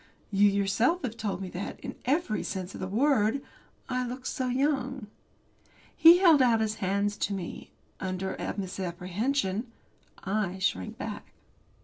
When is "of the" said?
2.73-2.87